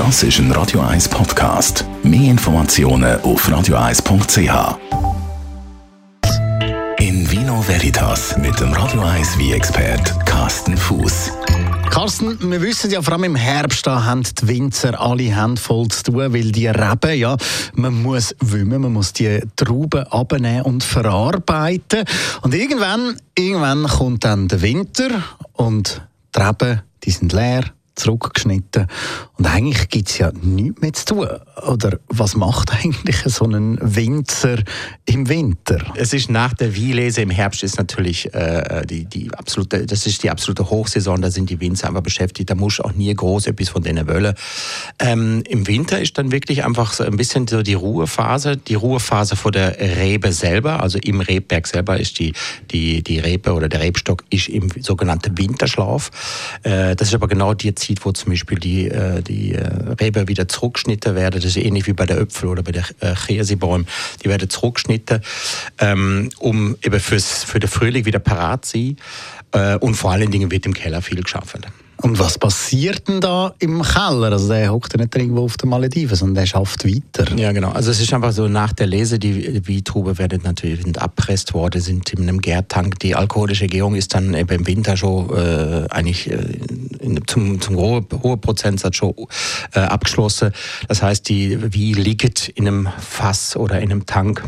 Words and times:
Das 0.00 0.22
ist 0.22 0.38
ein 0.38 0.50
Radio 0.52 0.80
1 0.80 1.10
Podcast. 1.10 1.84
Mehr 2.02 2.30
Informationen 2.30 3.20
auf 3.20 3.46
radio1.ch. 3.46 4.78
In 6.98 7.30
Vino 7.30 7.62
Veritas 7.68 8.34
mit 8.38 8.58
dem 8.60 8.72
Radio 8.72 9.02
1 9.02 9.36
wie 9.36 9.52
expert 9.52 10.24
Carsten 10.24 10.78
Fuß. 10.78 11.32
Carsten, 11.90 12.50
wir 12.50 12.62
wissen 12.62 12.90
ja, 12.90 13.02
vor 13.02 13.12
allem 13.12 13.24
im 13.24 13.36
Herbst 13.36 13.86
da 13.86 14.02
haben 14.02 14.22
die 14.22 14.48
Winzer 14.48 14.98
alle 14.98 15.24
Hände 15.24 15.60
voll 15.60 15.88
zu 15.88 16.04
tun, 16.04 16.32
weil 16.32 16.50
die 16.50 16.68
Reben, 16.68 17.18
ja, 17.18 17.36
man 17.74 18.02
muss 18.02 18.34
wümmen, 18.40 18.80
man 18.80 18.94
muss 18.94 19.12
die 19.12 19.42
Trauben 19.54 20.06
abnehmen 20.06 20.62
und 20.62 20.82
verarbeiten. 20.82 22.06
Und 22.40 22.54
irgendwann, 22.54 23.18
irgendwann 23.36 23.86
kommt 23.86 24.24
dann 24.24 24.48
der 24.48 24.62
Winter 24.62 25.10
und 25.52 26.00
die 26.34 26.40
Reben, 26.40 26.80
die 27.04 27.10
sind 27.10 27.34
leer, 27.34 27.64
zurückgeschnitten. 28.00 28.86
Und 29.36 29.46
eigentlich 29.46 29.88
gibt 29.88 30.08
es 30.08 30.18
ja 30.18 30.32
nichts 30.42 30.80
mehr 30.80 30.92
zu 30.92 31.04
tun. 31.06 31.28
Oder 31.66 31.98
was 32.08 32.34
macht 32.36 32.72
eigentlich 32.84 33.16
so 33.26 33.44
ein 33.44 33.78
Winzer 33.80 34.58
im 35.06 35.28
Winter? 35.28 35.78
Es 35.94 36.12
ist 36.12 36.30
nach 36.30 36.54
der 36.54 36.74
Wielese 36.74 37.22
im 37.22 37.30
Herbst 37.30 37.62
ist 37.62 37.78
natürlich 37.78 38.32
äh, 38.34 38.84
die, 38.86 39.04
die 39.04 39.32
absolute, 39.34 39.86
das 39.86 40.06
ist 40.06 40.22
die 40.22 40.30
absolute 40.30 40.68
Hochsaison, 40.68 41.20
da 41.20 41.30
sind 41.30 41.50
die 41.50 41.60
Winzer 41.60 41.88
einfach 41.88 42.02
beschäftigt, 42.02 42.50
da 42.50 42.54
muss 42.54 42.80
auch 42.80 42.92
nie 42.92 43.14
groß 43.14 43.46
etwas 43.46 43.68
von 43.68 43.82
denen 43.82 44.06
wollen. 44.08 44.34
Ähm, 44.98 45.42
Im 45.48 45.66
Winter 45.66 46.00
ist 46.00 46.16
dann 46.18 46.32
wirklich 46.32 46.64
einfach 46.64 46.92
so 46.92 47.04
ein 47.04 47.16
bisschen 47.16 47.46
so 47.46 47.62
die 47.62 47.74
Ruhephase, 47.74 48.56
die 48.56 48.74
Ruhephase 48.74 49.36
vor 49.36 49.52
der 49.52 49.78
Rebe 49.78 50.32
selber, 50.32 50.82
also 50.82 50.98
im 50.98 51.20
Rebberg 51.20 51.66
selber 51.66 51.98
ist 51.98 52.18
die, 52.18 52.32
die, 52.70 53.02
die 53.02 53.18
Rebe 53.18 53.52
oder 53.52 53.68
der 53.68 53.80
Rebstock 53.80 54.24
ist 54.30 54.48
im 54.48 54.68
sogenannten 54.80 55.36
Winterschlaf. 55.36 56.10
Äh, 56.62 56.96
das 56.96 57.08
ist 57.08 57.14
aber 57.14 57.28
genau 57.28 57.54
die 57.54 57.74
Zeit, 57.74 57.89
sieht, 57.90 58.04
wo 58.04 58.12
zum 58.12 58.30
Beispiel 58.30 58.58
die, 58.58 58.88
äh, 58.88 59.22
die 59.22 59.54
äh, 59.54 59.66
Rebe 60.00 60.28
wieder 60.28 60.46
zurückgeschnitten 60.46 61.14
werden. 61.16 61.40
Das 61.40 61.44
ist 61.44 61.56
ähnlich 61.56 61.86
wie 61.86 61.92
bei 61.92 62.06
der 62.06 62.18
Äpfel 62.18 62.48
oder 62.48 62.62
bei 62.62 62.72
der 62.72 62.84
äh, 63.00 63.14
Käsebäumen. 63.14 63.86
Die 64.22 64.28
werden 64.28 64.48
zurückgeschnitten, 64.48 65.20
ähm, 65.78 66.30
um 66.38 66.76
eben 66.82 67.00
fürs, 67.00 67.42
für 67.44 67.58
den 67.58 67.68
Frühling 67.68 68.04
wieder 68.04 68.20
parat 68.20 68.64
zu 68.64 68.78
sein. 68.78 68.96
Äh, 69.52 69.76
und 69.78 69.94
vor 69.94 70.12
allen 70.12 70.30
Dingen 70.30 70.50
wird 70.50 70.66
im 70.66 70.74
Keller 70.74 71.02
viel 71.02 71.20
geschaffen. 71.22 71.62
Und 72.02 72.18
was 72.18 72.38
passiert 72.38 73.08
denn 73.08 73.20
da 73.20 73.52
im 73.58 73.82
Keller? 73.82 74.32
Also 74.32 74.48
der 74.48 74.72
hockt 74.72 74.94
ja 74.94 75.00
nicht 75.00 75.14
irgendwo 75.14 75.44
auf 75.44 75.58
den 75.58 75.68
Malediven, 75.68 76.16
sondern 76.16 76.36
der 76.36 76.46
schafft 76.46 76.86
weiter. 76.86 77.36
Ja, 77.36 77.52
genau. 77.52 77.72
Also 77.72 77.90
es 77.90 78.00
ist 78.00 78.14
einfach 78.14 78.32
so, 78.32 78.48
nach 78.48 78.72
der 78.72 78.86
Lese, 78.86 79.18
die 79.18 79.68
Weintrauben 79.68 80.16
werden 80.16 80.40
natürlich 80.42 80.82
sind 80.82 80.98
abpresst 80.98 81.52
worden, 81.52 81.82
sind 81.82 82.10
in 82.14 82.22
einem 82.22 82.40
Gärtank. 82.40 82.98
Die 83.00 83.14
alkoholische 83.14 83.66
Gärung 83.66 83.96
ist 83.96 84.14
dann 84.14 84.32
eben 84.32 84.60
im 84.60 84.66
Winter 84.66 84.96
schon 84.96 85.28
äh, 85.36 85.86
eigentlich 85.90 86.30
äh, 86.30 86.38
zum, 87.26 87.60
zum 87.60 87.76
hohen 87.76 88.06
hohe 88.22 88.36
Prozentsatz 88.36 88.96
schon 88.96 89.14
äh, 89.74 89.80
abgeschlossen. 89.80 90.52
Das 90.88 91.02
heißt, 91.02 91.28
die 91.28 91.60
Wein 91.62 92.02
liegt 92.02 92.48
in 92.48 92.66
einem 92.66 92.88
Fass 92.98 93.56
oder 93.56 93.80
in 93.80 93.90
einem 93.90 94.06
Tank 94.06 94.42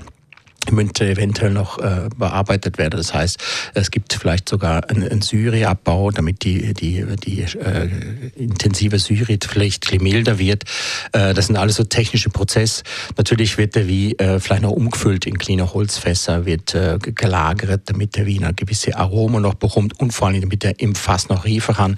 müsste 0.71 1.09
eventuell 1.09 1.51
noch 1.51 1.79
äh, 1.79 2.09
bearbeitet 2.17 2.79
werden. 2.79 2.97
Das 2.97 3.13
heißt, 3.13 3.39
es 3.75 3.91
gibt 3.91 4.13
vielleicht 4.13 4.49
sogar 4.49 4.89
einen, 4.89 5.09
einen 5.09 5.23
Syreabbau, 5.23 6.11
damit 6.11 6.45
die, 6.45 6.75
die, 6.75 7.05
die 7.17 7.43
äh, 7.43 7.89
intensive 8.37 8.99
Syrepflicht 8.99 10.01
milder 10.01 10.39
wird. 10.39 10.65
Äh, 11.13 11.35
das 11.35 11.47
sind 11.47 11.57
alles 11.57 11.77
so 11.77 11.85
technische 11.85 12.31
Prozesse. 12.31 12.83
Natürlich 13.17 13.59
wird 13.59 13.75
der 13.75 13.89
Wein 13.89 14.13
äh, 14.19 14.41
vielleicht 14.41 14.63
noch 14.63 14.71
umgefüllt 14.71 15.27
in 15.27 15.39
kleine 15.39 15.73
Holzfässer, 15.73 16.47
wird 16.47 16.75
äh, 16.75 16.99
gelagert, 17.01 17.83
damit 17.87 18.17
der 18.17 18.27
Wiener 18.27 18.53
gewisse 18.53 18.97
Aromen 18.97 19.43
noch 19.43 19.55
bekommt 19.55 19.99
und 19.99 20.13
vor 20.13 20.29
allem 20.29 20.41
damit 20.41 20.65
er 20.65 20.79
im 20.81 20.95
Fass 20.95 21.29
noch 21.29 21.45
riefen 21.45 21.75
kann. 21.75 21.97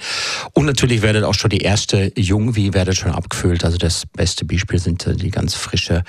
Und 0.53 0.67
natürlich 0.67 1.03
werden 1.03 1.25
auch 1.25 1.35
schon 1.35 1.51
die 1.51 1.59
erste 1.59 2.13
Jungwie 2.17 2.73
werden 2.73 2.95
schon 2.95 3.11
abgefüllt. 3.11 3.65
Also 3.65 3.79
das 3.79 4.05
beste 4.07 4.45
Beispiel 4.45 4.79
sind 4.79 5.07
äh, 5.07 5.15
die 5.15 5.31
ganz 5.31 5.55
frische, 5.55 6.05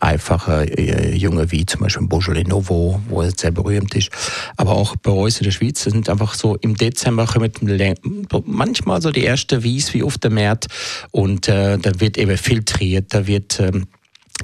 einfache 0.00 0.64
äh, 0.78 1.14
junge 1.14 1.50
Wie 1.50 1.66
zum 1.66 1.80
Beispiel 1.80 1.99
Beispiel 2.08 2.08
Beaujolais 2.08 2.48
Nouveau, 2.48 3.00
wo 3.08 3.22
es 3.22 3.34
sehr 3.36 3.50
berühmt 3.50 3.94
ist. 3.94 4.10
Aber 4.56 4.72
auch 4.72 4.96
bei 4.96 5.10
uns 5.10 5.38
in 5.38 5.44
der 5.44 5.50
Schweiz 5.50 5.82
sind 5.82 6.08
einfach 6.08 6.34
so 6.34 6.56
im 6.56 6.76
Dezember 6.76 7.26
kommen 7.26 7.52
manchmal 8.46 9.02
so 9.02 9.10
die 9.10 9.24
erste 9.24 9.62
Wies 9.62 9.92
wie 9.94 10.02
auf 10.02 10.18
dem 10.18 10.34
März 10.34 10.66
und 11.10 11.48
äh, 11.48 11.78
da 11.78 12.00
wird 12.00 12.18
eben 12.18 12.36
filtriert, 12.36 13.12
da 13.14 13.26
wird 13.26 13.60
ähm, 13.60 13.86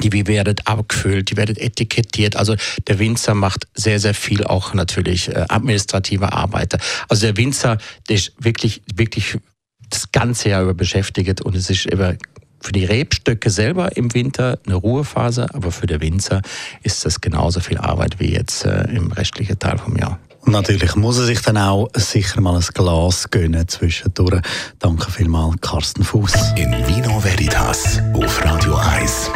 die 0.03 0.13
werden 0.27 0.57
abgefüllt, 0.67 1.31
die 1.31 1.39
werden 1.39 1.57
etikettiert. 1.57 2.37
Also 2.37 2.55
der 2.87 2.99
Winzer 2.99 3.35
macht 3.35 3.67
sehr, 3.75 3.99
sehr 3.99 4.13
viel 4.13 4.45
auch 4.45 4.75
natürlich 4.75 5.29
äh, 5.29 5.47
administrative 5.49 6.35
Arbeit. 6.35 6.77
Also 7.09 7.27
der 7.27 7.37
Winzer, 7.39 7.79
der 8.09 8.17
ist 8.17 8.33
wirklich, 8.39 8.83
wirklich 8.95 9.39
das 9.89 10.13
ganze 10.13 10.51
Jahr 10.51 10.65
über 10.65 10.75
beschäftigt 10.75 11.41
und 11.41 11.57
es 11.57 11.71
ist 11.71 11.87
über 11.87 12.17
für 12.67 12.73
die 12.73 12.85
Rebstöcke 12.85 13.49
selber 13.49 13.97
im 13.97 14.13
Winter 14.13 14.59
eine 14.67 14.75
Ruhephase, 14.75 15.47
aber 15.55 15.71
für 15.71 15.87
den 15.87 16.01
Winzer 16.01 16.43
ist 16.83 17.05
das 17.05 17.21
genauso 17.21 17.61
viel 17.61 17.79
Arbeit 17.79 18.19
wie 18.19 18.33
jetzt 18.33 18.65
äh, 18.65 18.91
im 18.91 19.13
restlichen 19.13 19.57
Teil 19.57 19.79
vom 19.79 19.97
Jahr. 19.97 20.19
Und 20.41 20.53
natürlich 20.53 20.97
muss 20.97 21.17
er 21.19 21.27
sich 21.27 21.41
dann 21.43 21.59
auch 21.59 21.89
sicher 21.95 22.41
mal 22.41 22.57
ein 22.57 22.65
Glas 22.75 23.31
gönnen 23.31 23.69
zwischendurch. 23.69 24.41
Danke 24.81 25.13
vielmals, 25.13 25.61
Carsten 25.61 26.03
Fuß. 26.03 26.33
In 26.57 26.73
Vino 26.89 27.23
Veritas 27.23 28.01
auf 28.15 28.45
Radio 28.45 28.75
1. 28.75 29.31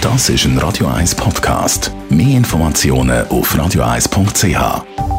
Das 0.00 0.28
ist 0.28 0.44
ein 0.44 0.56
Radio 0.58 0.86
1 0.86 1.16
Podcast. 1.16 1.90
Mehr 2.10 2.36
Informationen 2.36 3.26
auf 3.26 3.52
radio1.ch. 3.56 5.15